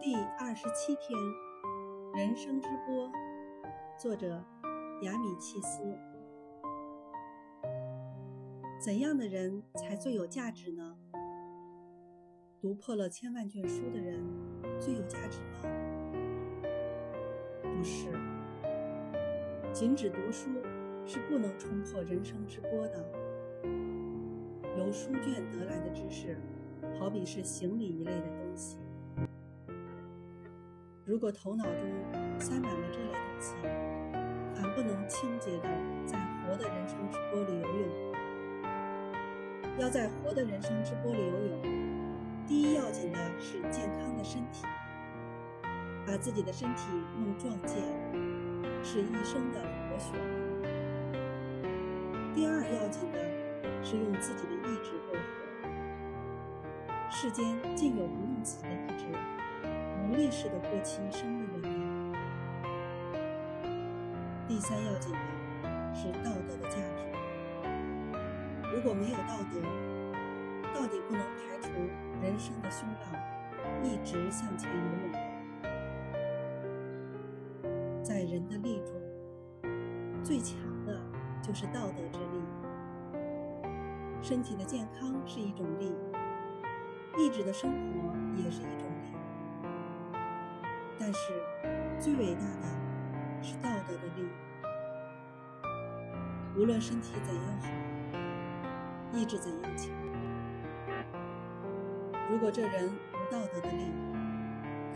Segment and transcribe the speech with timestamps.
[0.00, 1.18] 第二十七天，
[2.14, 3.10] 人生之波，
[3.98, 4.44] 作者
[5.02, 5.82] 雅米契斯。
[8.78, 10.96] 怎样的人才最有价值呢？
[12.60, 14.22] 读破了千万卷书的人
[14.80, 15.62] 最有价值吗？
[17.62, 18.08] 不是，
[19.72, 20.50] 仅只读书
[21.04, 23.25] 是不能冲破人生之波的。
[24.86, 26.38] 由书卷得来的知识，
[26.96, 28.78] 好比是行李一类的东西。
[31.04, 31.72] 如果头脑中
[32.38, 33.54] 塞满了这类东西，
[34.54, 35.64] 反不能清洁的
[36.06, 38.14] 在活的人生之波里游泳。
[39.80, 41.62] 要在活的人生之波里游泳，
[42.46, 44.64] 第一要紧的是健康的身体，
[46.06, 46.82] 把自己的身体
[47.18, 47.82] 弄壮健，
[48.84, 50.12] 是一生的活血。
[52.32, 53.18] 第二要紧的
[53.82, 55.20] 是用自己的意志过活。
[57.10, 59.06] 世间竟有不用自己的意志。
[60.08, 61.70] 无力似的过其一生的人
[62.12, 62.18] 呢？
[64.46, 65.18] 第三要紧的
[65.94, 67.04] 是道德的价值。
[68.72, 69.60] 如果没有道德，
[70.72, 71.68] 到底不能排除
[72.22, 73.02] 人生的凶浪，
[73.82, 75.10] 一直向前游泳。
[78.04, 78.92] 在人的力中，
[80.22, 81.00] 最强的
[81.42, 82.40] 就是道德之力。
[84.28, 85.94] 身体的健康是一种力，
[87.16, 89.14] 意志的生活也是一种力。
[90.98, 91.32] 但是，
[92.00, 92.66] 最伟大的
[93.40, 94.28] 是道德的力。
[96.58, 97.68] 无论身体怎样好，
[99.16, 99.92] 意志怎样强，
[102.28, 103.92] 如果这人无道德的力，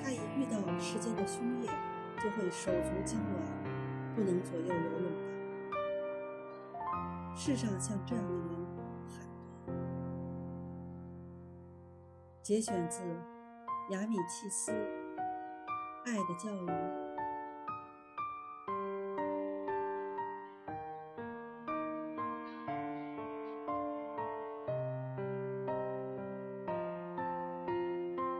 [0.02, 1.70] 他一遇到世间的凶业，
[2.18, 3.46] 就会手足痉挛，
[4.16, 5.76] 不能左右游泳的。
[7.36, 8.50] 世上像这样的人
[12.50, 13.00] 节选自
[13.90, 14.72] 雅米契斯。
[16.04, 17.09] 爱的教育。